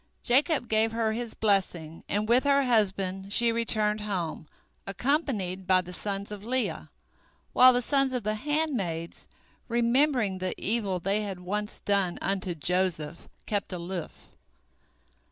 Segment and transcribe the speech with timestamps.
[0.23, 4.47] Jacob gave her his blessing, and with her husband she returned home,
[4.87, 6.89] accompanied by the sons of Leah,
[7.53, 9.27] while the sons of the handmaids,
[9.67, 14.29] remembering the evil they had once done unto Joseph, kept aloof.